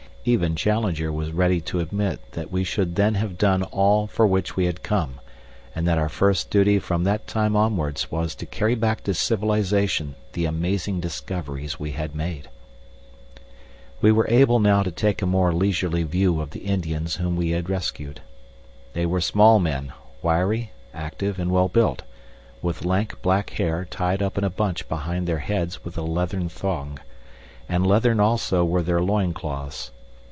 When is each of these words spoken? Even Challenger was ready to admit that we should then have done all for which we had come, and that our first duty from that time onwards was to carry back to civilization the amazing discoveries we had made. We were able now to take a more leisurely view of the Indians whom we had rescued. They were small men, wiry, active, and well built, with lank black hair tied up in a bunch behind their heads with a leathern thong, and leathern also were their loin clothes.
Even 0.23 0.55
Challenger 0.55 1.11
was 1.11 1.31
ready 1.31 1.59
to 1.61 1.79
admit 1.79 2.19
that 2.33 2.51
we 2.51 2.63
should 2.63 2.93
then 2.95 3.15
have 3.15 3.39
done 3.39 3.63
all 3.63 4.05
for 4.05 4.27
which 4.27 4.55
we 4.55 4.65
had 4.67 4.83
come, 4.83 5.19
and 5.73 5.87
that 5.87 5.97
our 5.97 6.09
first 6.09 6.51
duty 6.51 6.77
from 6.77 7.05
that 7.05 7.25
time 7.25 7.55
onwards 7.55 8.11
was 8.11 8.35
to 8.35 8.45
carry 8.45 8.75
back 8.75 9.01
to 9.05 9.15
civilization 9.15 10.13
the 10.33 10.45
amazing 10.45 10.99
discoveries 10.99 11.79
we 11.79 11.93
had 11.93 12.13
made. 12.13 12.47
We 13.99 14.11
were 14.11 14.27
able 14.29 14.59
now 14.59 14.83
to 14.83 14.91
take 14.91 15.23
a 15.23 15.25
more 15.25 15.51
leisurely 15.55 16.03
view 16.03 16.39
of 16.39 16.51
the 16.51 16.65
Indians 16.67 17.15
whom 17.15 17.35
we 17.35 17.49
had 17.49 17.67
rescued. 17.67 18.21
They 18.93 19.07
were 19.07 19.21
small 19.21 19.59
men, 19.59 19.91
wiry, 20.21 20.71
active, 20.93 21.39
and 21.39 21.49
well 21.49 21.67
built, 21.67 22.03
with 22.61 22.85
lank 22.85 23.23
black 23.23 23.49
hair 23.49 23.87
tied 23.89 24.21
up 24.21 24.37
in 24.37 24.43
a 24.43 24.51
bunch 24.51 24.87
behind 24.87 25.25
their 25.27 25.39
heads 25.39 25.83
with 25.83 25.97
a 25.97 26.03
leathern 26.03 26.47
thong, 26.47 26.99
and 27.67 27.87
leathern 27.87 28.19
also 28.19 28.63
were 28.63 28.83
their 28.83 29.01
loin 29.01 29.33
clothes. 29.33 29.89